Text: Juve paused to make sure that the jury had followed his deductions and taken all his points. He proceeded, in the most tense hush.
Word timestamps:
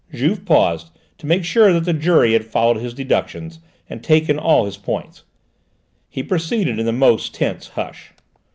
Juve 0.11 0.45
paused 0.45 0.89
to 1.19 1.27
make 1.27 1.45
sure 1.45 1.71
that 1.73 1.81
the 1.85 1.93
jury 1.93 2.33
had 2.33 2.43
followed 2.43 2.77
his 2.77 2.95
deductions 2.95 3.59
and 3.87 4.03
taken 4.03 4.39
all 4.39 4.65
his 4.65 4.75
points. 4.75 5.25
He 6.09 6.23
proceeded, 6.23 6.79
in 6.79 6.87
the 6.87 6.91
most 6.91 7.35
tense 7.35 7.67
hush. 7.67 8.11